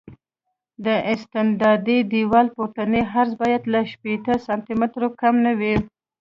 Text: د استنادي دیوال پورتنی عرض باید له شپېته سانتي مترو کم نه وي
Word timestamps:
د 0.85 0.87
استنادي 1.13 1.99
دیوال 2.11 2.47
پورتنی 2.55 3.01
عرض 3.13 3.31
باید 3.41 3.63
له 3.73 3.81
شپېته 3.91 4.33
سانتي 4.45 4.73
مترو 4.81 5.09
کم 5.21 5.35
نه 5.45 5.51
وي 5.59 5.75